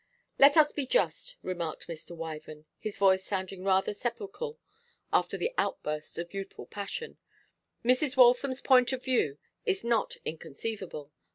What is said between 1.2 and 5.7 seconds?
remarked Mr. Wyvern, his voice sounding rather sepulchral after the